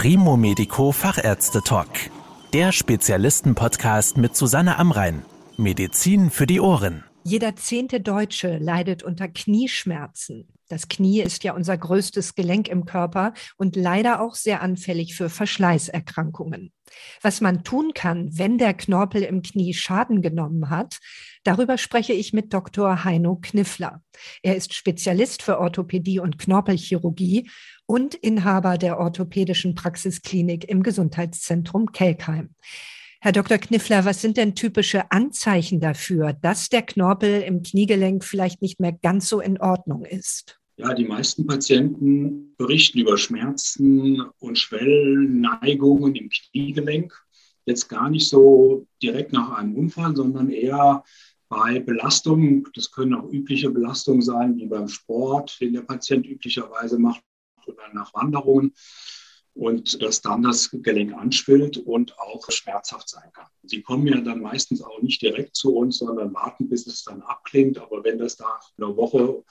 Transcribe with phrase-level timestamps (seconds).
[0.00, 1.88] Primo Medico Fachärzte Talk.
[2.52, 5.24] Der Spezialisten-Podcast mit Susanne Amrein.
[5.56, 7.02] Medizin für die Ohren.
[7.24, 10.46] Jeder zehnte Deutsche leidet unter Knieschmerzen.
[10.68, 15.28] Das Knie ist ja unser größtes Gelenk im Körper und leider auch sehr anfällig für
[15.28, 16.72] Verschleißerkrankungen.
[17.20, 20.98] Was man tun kann, wenn der Knorpel im Knie Schaden genommen hat,
[21.42, 23.02] darüber spreche ich mit Dr.
[23.02, 24.00] Heino Kniffler.
[24.42, 27.50] Er ist Spezialist für Orthopädie und Knorpelchirurgie
[27.88, 32.50] und Inhaber der orthopädischen Praxisklinik im Gesundheitszentrum Kelkheim.
[33.20, 33.58] Herr Dr.
[33.58, 38.92] Kniffler, was sind denn typische Anzeichen dafür, dass der Knorpel im Kniegelenk vielleicht nicht mehr
[38.92, 40.60] ganz so in Ordnung ist?
[40.76, 47.12] Ja, die meisten Patienten berichten über Schmerzen und Schwellneigungen im Kniegelenk.
[47.64, 51.02] Jetzt gar nicht so direkt nach einem Unfall, sondern eher
[51.48, 52.64] bei Belastungen.
[52.74, 57.22] Das können auch übliche Belastungen sein, wie beim Sport, den der Patient üblicherweise macht,
[57.68, 58.74] oder nach Wanderungen
[59.54, 63.48] und dass dann das Gelenk anschwillt und auch schmerzhaft sein kann.
[63.64, 67.22] Sie kommen ja dann meistens auch nicht direkt zu uns, sondern warten, bis es dann
[67.22, 67.78] abklingt.
[67.78, 69.42] Aber wenn das nach einer Woche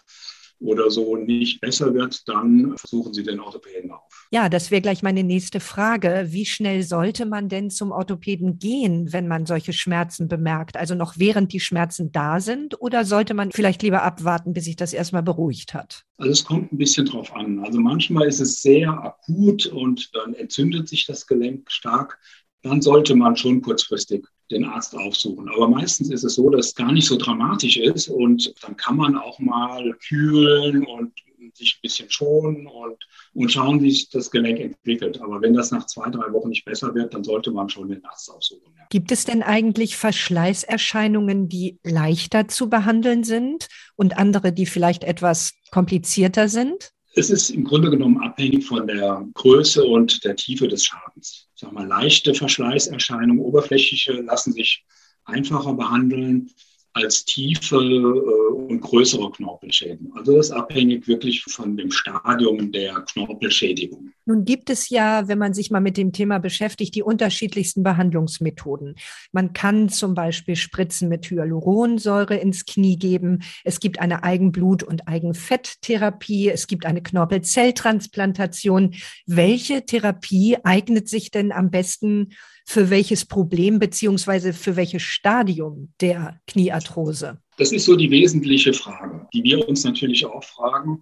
[0.59, 4.27] oder so nicht besser wird, dann versuchen Sie den Orthopäden auf.
[4.31, 6.27] Ja, das wäre gleich meine nächste Frage.
[6.29, 10.77] Wie schnell sollte man denn zum Orthopäden gehen, wenn man solche Schmerzen bemerkt?
[10.77, 14.75] Also noch während die Schmerzen da sind oder sollte man vielleicht lieber abwarten, bis sich
[14.75, 16.03] das erstmal beruhigt hat?
[16.17, 17.59] Also es kommt ein bisschen drauf an.
[17.63, 22.19] Also manchmal ist es sehr akut und dann entzündet sich das Gelenk stark.
[22.63, 25.49] Dann sollte man schon kurzfristig den Arzt aufsuchen.
[25.49, 28.95] Aber meistens ist es so, dass es gar nicht so dramatisch ist und dann kann
[28.95, 31.11] man auch mal kühlen und
[31.53, 32.97] sich ein bisschen schonen und,
[33.33, 35.21] und schauen, wie sich das Gelenk entwickelt.
[35.21, 38.03] Aber wenn das nach zwei, drei Wochen nicht besser wird, dann sollte man schon den
[38.05, 38.73] Arzt aufsuchen.
[38.77, 38.85] Ja.
[38.89, 45.53] Gibt es denn eigentlich Verschleißerscheinungen, die leichter zu behandeln sind und andere, die vielleicht etwas
[45.71, 46.91] komplizierter sind?
[47.15, 51.46] Es ist im Grunde genommen abhängig von der Größe und der Tiefe des Schadens.
[51.59, 54.85] Sage mal, leichte Verschleißerscheinungen, oberflächliche lassen sich
[55.25, 56.51] einfacher behandeln
[56.97, 60.11] als tiefe äh, und größere Knorpelschäden.
[60.15, 64.11] Also das ist abhängig wirklich von dem Stadium der Knorpelschädigung.
[64.25, 68.95] Nun gibt es ja, wenn man sich mal mit dem Thema beschäftigt, die unterschiedlichsten Behandlungsmethoden.
[69.31, 73.43] Man kann zum Beispiel Spritzen mit Hyaluronsäure ins Knie geben.
[73.63, 76.49] Es gibt eine Eigenblut- und Eigenfetttherapie.
[76.49, 78.95] Es gibt eine Knorpelzelltransplantation.
[79.25, 82.33] Welche Therapie eignet sich denn am besten
[82.69, 87.39] für welches Problem beziehungsweise für welches Stadium der Kniearthrose?
[87.57, 91.01] Das ist so die wesentliche Frage, die wir uns natürlich auch fragen.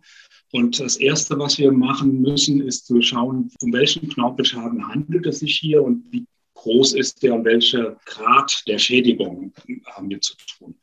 [0.51, 5.39] Und das Erste, was wir machen müssen, ist zu schauen, um welchen Knorpelschaden handelt es
[5.39, 9.51] sich hier und wie groß ist der und welcher Grad der Schädigung
[9.87, 10.75] haben wir zu tun.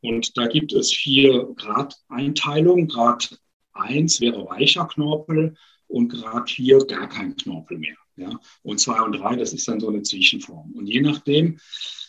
[0.00, 2.86] Und da gibt es vier Grad-Einteilungen.
[2.86, 3.36] Grad
[3.72, 5.56] 1 wäre weicher Knorpel
[5.88, 7.96] und Grad 4 gar kein Knorpel mehr.
[8.16, 8.38] Ja?
[8.62, 10.72] Und zwei und drei, das ist dann so eine Zwischenform.
[10.72, 11.58] Und je nachdem,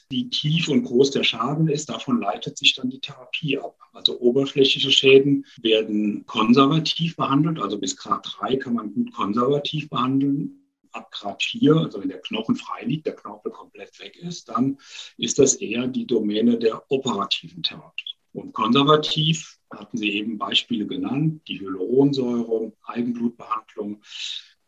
[0.09, 3.78] wie tief und groß der Schaden ist, davon leitet sich dann die Therapie ab.
[3.94, 10.57] Also oberflächliche Schäden werden konservativ behandelt, also bis Grad 3 kann man gut konservativ behandeln.
[10.91, 14.78] Ab Grad 4, also wenn der Knochen frei liegt, der Knorpel komplett weg ist, dann
[15.17, 18.03] ist das eher die Domäne der operativen Therapie.
[18.34, 24.01] Und konservativ hatten Sie eben Beispiele genannt, die Hyaluronsäure, Eigenblutbehandlung.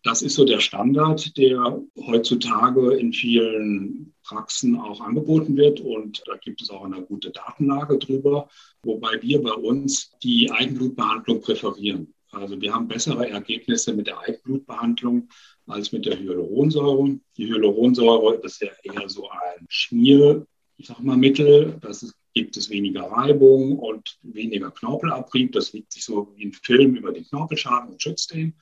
[0.04, 5.80] Das ist so der Standard, der heutzutage in vielen Praxen auch angeboten wird.
[5.80, 8.50] Und da gibt es auch eine gute Datenlage drüber,
[8.84, 12.14] wobei wir bei uns die Eigenblutbehandlung präferieren.
[12.32, 15.30] Also wir haben bessere Ergebnisse mit der Eigenblutbehandlung
[15.68, 17.20] als mit der Hyaluronsäure.
[17.38, 21.78] Die Hyaluronsäure ist ja eher so ein Schmier, ich sag mal Mittel.
[21.80, 25.54] Das ist, gibt es weniger Reibung und weniger Knorpelabrieb.
[25.54, 28.56] Das liegt sich so wie ein Film über den Knorpelschaden und schützt den.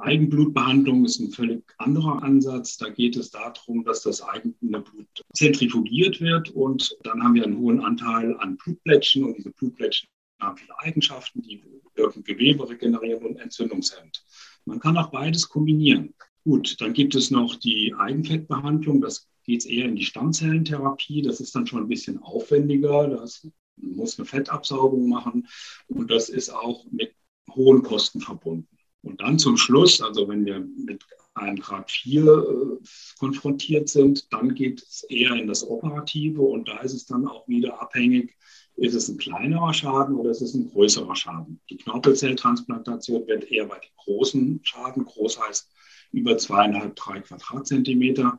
[0.00, 2.76] Eigenblutbehandlung ist ein völlig anderer Ansatz.
[2.76, 7.58] Da geht es darum, dass das eigene Blut zentrifugiert wird und dann haben wir einen
[7.58, 10.08] hohen Anteil an Blutplättchen und diese Blutplättchen
[10.40, 11.62] haben viele Eigenschaften, die
[11.94, 14.24] wirken Gewebe regenerieren und entzündungshemmend.
[14.64, 16.14] Man kann auch beides kombinieren.
[16.44, 19.00] Gut, dann gibt es noch die Eigenfettbehandlung.
[19.00, 21.22] Das geht eher in die Stammzellentherapie.
[21.22, 23.08] Das ist dann schon ein bisschen aufwendiger.
[23.08, 25.48] Das muss eine Fettabsaugung machen
[25.88, 27.14] und das ist auch mit
[27.50, 28.77] hohen Kosten verbunden.
[29.02, 31.04] Und dann zum Schluss, also wenn wir mit
[31.34, 32.84] einem Grad 4 äh,
[33.18, 37.46] konfrontiert sind, dann geht es eher in das Operative und da ist es dann auch
[37.48, 38.36] wieder abhängig,
[38.76, 41.60] ist es ein kleinerer Schaden oder ist es ein größerer Schaden.
[41.70, 45.70] Die Knorpelzelltransplantation wird eher bei den großen Schaden, groß heißt
[46.12, 48.38] über zweieinhalb, drei Quadratzentimeter.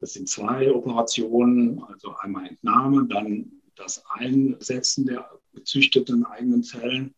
[0.00, 7.14] Das sind zwei Operationen, also einmal Entnahme, dann das Einsetzen der gezüchteten eigenen Zellen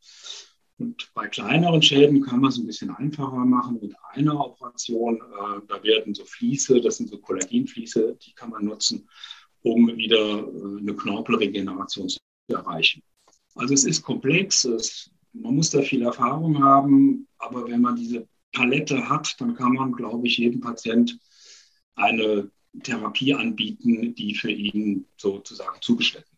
[0.79, 5.17] Und bei kleineren Schäden kann man es ein bisschen einfacher machen mit einer Operation.
[5.17, 9.09] Äh, da werden so Fließe, das sind so Kollagenfließe, die kann man nutzen,
[9.63, 12.19] um wieder äh, eine Knorpelregeneration zu
[12.49, 13.03] erreichen.
[13.55, 18.29] Also es ist komplex, es, man muss da viel Erfahrung haben, aber wenn man diese
[18.53, 21.19] Palette hat, dann kann man, glaube ich, jedem Patient
[21.95, 22.51] eine
[22.83, 26.36] Therapie anbieten, die für ihn sozusagen zugeschnitten.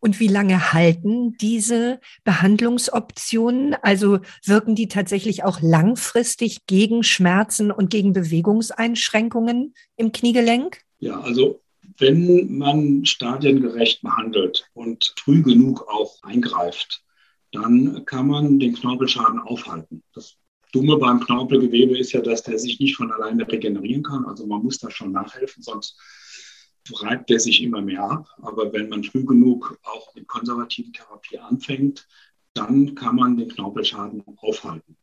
[0.00, 3.74] Und wie lange halten diese Behandlungsoptionen?
[3.82, 10.82] Also wirken die tatsächlich auch langfristig gegen Schmerzen und gegen Bewegungseinschränkungen im Kniegelenk?
[11.00, 11.60] Ja, also
[11.98, 17.02] wenn man stadiengerecht behandelt und früh genug auch eingreift,
[17.52, 20.02] dann kann man den Knorpelschaden aufhalten.
[20.14, 20.36] Das
[20.72, 24.26] Dumme beim Knorpelgewebe ist ja, dass der sich nicht von alleine regenerieren kann.
[24.26, 25.98] Also man muss da schon nachhelfen, sonst
[26.94, 28.28] reibt der sich immer mehr ab.
[28.42, 32.06] Aber wenn man früh genug auch mit konservativen Therapie anfängt,
[32.54, 34.96] dann kann man den Knorpelschaden aufhalten.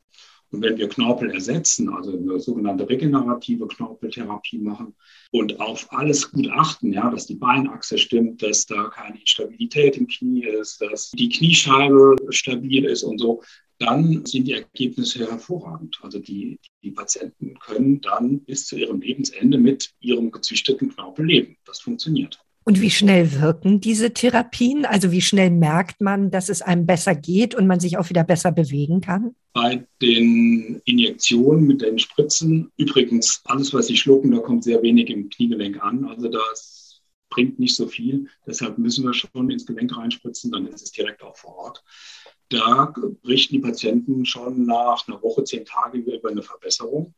[0.52, 4.96] Und wenn wir Knorpel ersetzen, also eine sogenannte regenerative Knorpeltherapie machen
[5.32, 10.08] und auf alles gut achten, ja, dass die Beinachse stimmt, dass da keine Instabilität im
[10.08, 13.42] Knie ist, dass die Kniescheibe stabil ist und so,
[13.80, 16.00] dann sind die Ergebnisse hervorragend.
[16.02, 21.58] Also die, die Patienten können dann bis zu ihrem Lebensende mit ihrem gezüchteten Knorpel leben.
[21.66, 22.40] Das funktioniert.
[22.68, 24.86] Und wie schnell wirken diese Therapien?
[24.86, 28.24] Also wie schnell merkt man, dass es einem besser geht und man sich auch wieder
[28.24, 29.36] besser bewegen kann?
[29.54, 35.12] Bei den Injektionen mit den Spritzen, übrigens alles, was Sie schlucken, da kommt sehr wenig
[35.12, 36.06] im Kniegelenk an.
[36.06, 38.28] Also das bringt nicht so viel.
[38.48, 41.84] Deshalb müssen wir schon ins Gelenk reinspritzen, dann ist es direkt auch vor Ort
[42.50, 42.94] da
[43.24, 47.14] berichten die Patienten schon nach einer Woche, zehn Tage über eine Verbesserung.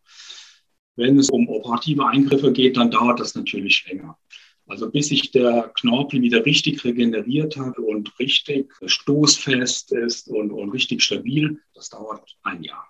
[0.96, 4.18] Wenn es um operative Eingriffe geht, dann dauert das natürlich länger.
[4.66, 10.72] Also bis sich der Knorpel wieder richtig regeneriert hat und richtig stoßfest ist und, und
[10.72, 12.88] richtig stabil, das dauert ein Jahr.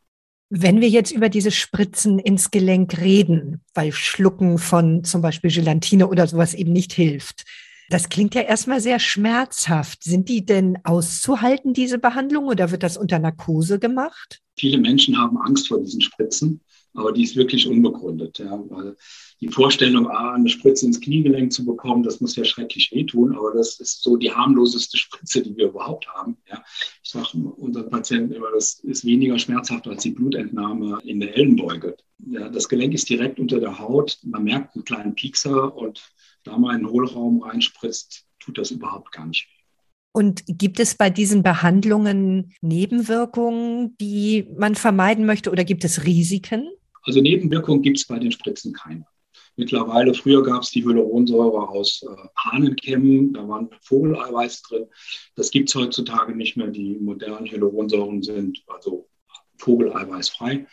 [0.50, 6.08] Wenn wir jetzt über diese Spritzen ins Gelenk reden, weil Schlucken von zum Beispiel Gelatine
[6.08, 7.44] oder sowas eben nicht hilft,
[7.90, 10.04] das klingt ja erstmal sehr schmerzhaft.
[10.04, 14.42] Sind die denn auszuhalten, diese Behandlung, oder wird das unter Narkose gemacht?
[14.58, 16.62] Viele Menschen haben Angst vor diesen Spritzen,
[16.94, 18.40] aber die ist wirklich unbegründet.
[18.40, 18.96] Ja, weil
[19.40, 23.54] die Vorstellung, ah, eine Spritze ins Kniegelenk zu bekommen, das muss ja schrecklich wehtun, aber
[23.54, 26.38] das ist so die harmloseste Spritze, die wir überhaupt haben.
[26.50, 26.64] Ja.
[27.04, 31.96] Ich sage unseren Patienten immer, das ist weniger schmerzhaft als die Blutentnahme in der Ellenbeuge.
[32.26, 36.02] Ja, das Gelenk ist direkt unter der Haut, man merkt einen kleinen Piekser und
[36.48, 39.58] da mal in den Hohlraum reinspritzt, tut das überhaupt gar nicht weh.
[40.14, 46.70] Und gibt es bei diesen Behandlungen Nebenwirkungen, die man vermeiden möchte oder gibt es Risiken?
[47.04, 49.06] Also Nebenwirkungen gibt es bei den Spritzen keine.
[49.56, 54.86] Mittlerweile, früher gab es die Hyaluronsäure aus äh, Hahnenkämmen, da war Vogeleiweiß drin.
[55.36, 56.68] Das gibt es heutzutage nicht mehr.
[56.68, 59.10] Die modernen Hyaluronsäuren sind also
[59.58, 60.68] Vogeleiweißfrei.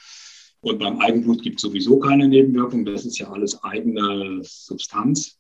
[0.65, 2.87] Und beim Eigenblut gibt es sowieso keine Nebenwirkungen.
[2.87, 5.39] Das ist ja alles eigene Substanz.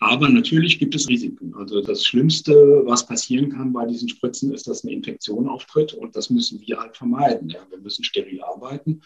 [0.00, 1.54] Aber natürlich gibt es Risiken.
[1.54, 5.94] Also das Schlimmste, was passieren kann bei diesen Spritzen, ist, dass eine Infektion auftritt.
[5.94, 7.48] Und das müssen wir halt vermeiden.
[7.50, 9.00] Ja, wir müssen steril arbeiten.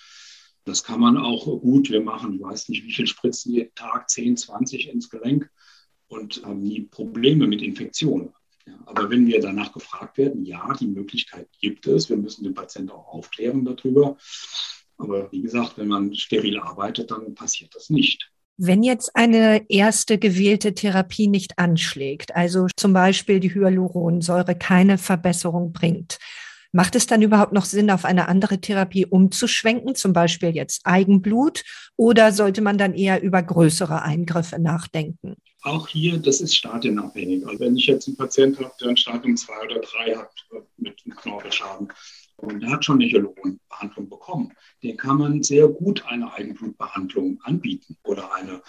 [0.64, 1.90] Das kann man auch gut.
[1.90, 5.50] Wir machen, ich weiß nicht, wie viele Spritzen jeden Tag, 10, 20 ins Gelenk
[6.08, 8.32] und haben nie Probleme mit Infektionen.
[8.66, 12.08] Ja, aber wenn wir danach gefragt werden, ja, die Möglichkeit gibt es.
[12.08, 14.16] Wir müssen den Patienten auch aufklären darüber.
[15.02, 18.30] Aber wie gesagt, wenn man steril arbeitet, dann passiert das nicht.
[18.56, 25.72] Wenn jetzt eine erste gewählte Therapie nicht anschlägt, also zum Beispiel die Hyaluronsäure keine Verbesserung
[25.72, 26.18] bringt,
[26.70, 31.64] macht es dann überhaupt noch Sinn, auf eine andere Therapie umzuschwenken, zum Beispiel jetzt Eigenblut,
[31.96, 35.34] oder sollte man dann eher über größere Eingriffe nachdenken?
[35.62, 37.46] Auch hier, das ist stadienabhängig.
[37.46, 40.32] Also wenn ich jetzt einen Patienten habe, der ein Stadium 2 oder 3 hat
[40.76, 41.88] mit einem Knorpelschaden,
[42.36, 44.52] und der hat schon eine Hyaluronbehandlung bekommen.
[44.82, 48.62] Den kann man sehr gut eine Eigenblutbehandlung anbieten oder eine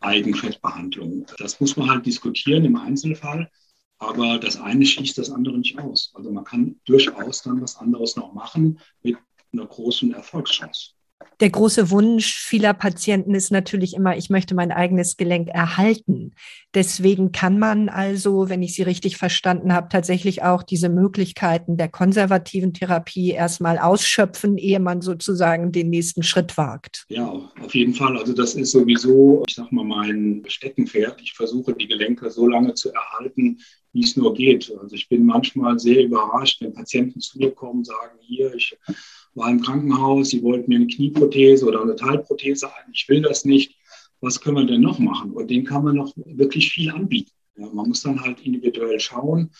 [0.00, 1.26] Eigenfettbehandlung.
[1.38, 3.50] Das muss man halt diskutieren im Einzelfall.
[3.98, 6.12] Aber das eine schließt das andere nicht aus.
[6.14, 9.16] Also man kann durchaus dann was anderes noch machen mit
[9.52, 10.93] einer großen Erfolgschance.
[11.40, 16.32] Der große Wunsch vieler Patienten ist natürlich immer, ich möchte mein eigenes Gelenk erhalten.
[16.74, 21.88] Deswegen kann man also, wenn ich Sie richtig verstanden habe, tatsächlich auch diese Möglichkeiten der
[21.88, 27.04] konservativen Therapie erstmal ausschöpfen, ehe man sozusagen den nächsten Schritt wagt.
[27.08, 27.26] Ja,
[27.60, 28.16] auf jeden Fall.
[28.16, 31.20] Also das ist sowieso, ich sag mal, mein Steckenpferd.
[31.20, 33.58] Ich versuche die Gelenke so lange zu erhalten,
[33.92, 34.72] wie es nur geht.
[34.80, 38.76] Also ich bin manchmal sehr überrascht, wenn Patienten zu mir kommen und sagen, hier, ich
[39.34, 43.44] war im Krankenhaus, sie wollten mir eine Knieprothese oder eine Teilprothese ein, ich will das
[43.44, 43.76] nicht.
[44.20, 45.32] Was können wir denn noch machen?
[45.32, 47.32] Und denen kann man noch wirklich viel anbieten.
[47.56, 49.50] Ja, man muss dann halt individuell schauen,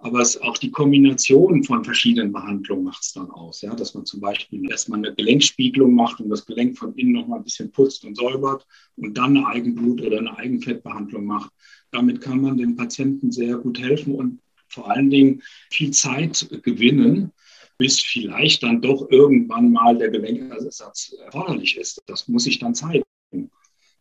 [0.00, 3.62] Aber es auch die Kombination von verschiedenen Behandlungen macht es dann aus.
[3.62, 3.74] Ja?
[3.74, 7.44] Dass man zum Beispiel erstmal eine Gelenkspiegelung macht und das Gelenk von innen nochmal ein
[7.44, 8.64] bisschen putzt und säubert
[8.96, 11.50] und dann eine Eigenblut- oder eine Eigenfettbehandlung macht.
[11.90, 17.32] Damit kann man den Patienten sehr gut helfen und vor allen Dingen viel Zeit gewinnen,
[17.78, 22.02] bis vielleicht dann doch irgendwann mal der Gelenkersatz erforderlich ist.
[22.06, 23.04] Das muss sich dann zeigen.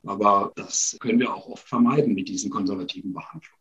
[0.03, 3.57] Aber das können wir auch oft vermeiden mit diesen konservativen Behandlungen.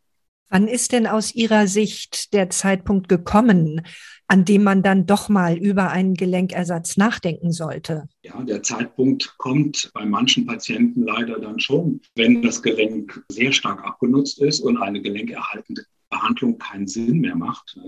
[0.49, 3.82] Wann ist denn aus Ihrer Sicht der Zeitpunkt gekommen,
[4.28, 8.08] an dem man dann doch mal über einen Gelenkersatz nachdenken sollte?
[8.23, 13.85] Ja, der Zeitpunkt kommt bei manchen Patienten leider dann schon, wenn das Gelenk sehr stark
[13.85, 17.79] abgenutzt ist und eine gelenkerhaltende Behandlung keinen Sinn mehr macht.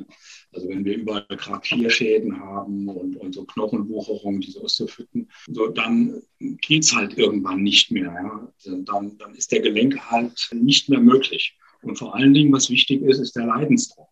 [0.52, 6.84] Also wenn wir überall Grafierschäden haben und, und so Knochenwucherungen, diese Osteophyten, so, dann geht
[6.84, 8.12] es halt irgendwann nicht mehr.
[8.12, 8.52] Ja.
[8.84, 11.56] Dann, dann ist der Gelenk halt nicht mehr möglich.
[11.82, 14.08] Und vor allen Dingen, was wichtig ist, ist der Leidensdruck.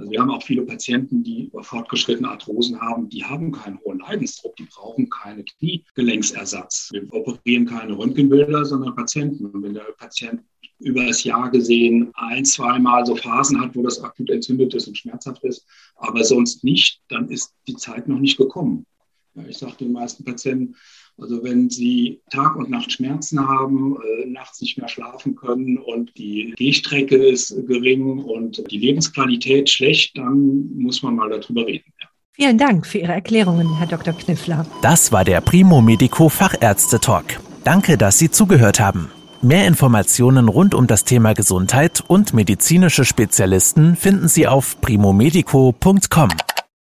[0.00, 4.56] Also wir haben auch viele Patienten, die fortgeschrittene Arthrosen haben, die haben keinen hohen Leidensdruck,
[4.56, 6.88] die brauchen keine Kniegelenksersatz.
[6.90, 9.44] Wir operieren keine Röntgenbilder, sondern Patienten.
[9.44, 10.40] Und wenn der Patient
[10.78, 14.96] über das Jahr gesehen ein, zweimal so Phasen hat, wo das akut entzündet ist und
[14.96, 15.66] schmerzhaft ist,
[15.96, 18.86] aber sonst nicht, dann ist die Zeit noch nicht gekommen.
[19.34, 20.76] Ja, ich sage den meisten Patienten,
[21.20, 26.16] also wenn Sie Tag und Nacht Schmerzen haben, äh, nachts nicht mehr schlafen können und
[26.16, 31.92] die Gehstrecke ist gering und die Lebensqualität schlecht, dann muss man mal darüber reden.
[32.00, 32.06] Ja.
[32.32, 34.14] Vielen Dank für Ihre Erklärungen, Herr Dr.
[34.14, 34.64] Kniffler.
[34.82, 37.40] Das war der Primo Medico Fachärzte Talk.
[37.64, 39.10] Danke, dass Sie zugehört haben.
[39.42, 46.28] Mehr Informationen rund um das Thema Gesundheit und medizinische Spezialisten finden Sie auf primomedico.com.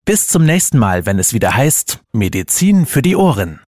[0.06, 3.60] Bis zum nächsten Mal, wenn es wieder heißt Medizin für die Ohren.